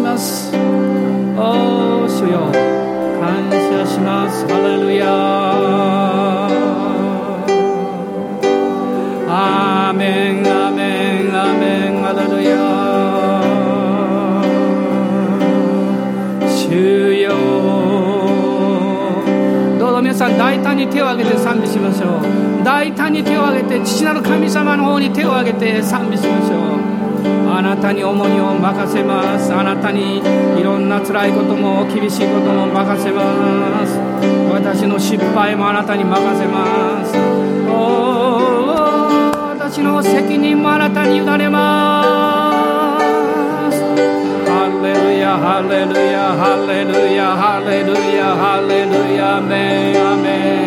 [0.05, 0.44] apenas
[31.95, 33.23] 厳しいことも任せま
[33.87, 33.97] す。
[34.53, 37.17] 私の失敗もあなたに任せます。
[39.59, 42.91] 私の責任もあなたに委ねま
[43.71, 43.81] す。
[44.55, 49.37] ハレルヤハレルヤハレルヤハレルヤハレルヤ。
[49.37, 50.64] アメアメン。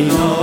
[0.00, 0.39] Señor.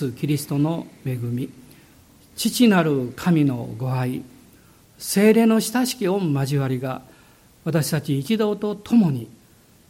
[0.00, 1.50] ス・キリストの恵み
[2.34, 4.22] 父なる神のご愛
[4.98, 7.02] 精霊の親しき御交わりが
[7.64, 9.28] 私たち一同と共に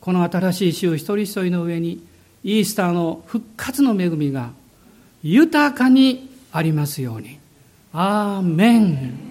[0.01, 2.05] この新しい週一人一人の上に
[2.43, 4.51] イースターの復活の恵みが
[5.23, 7.39] 豊かにありますように。
[7.93, 9.30] アーメン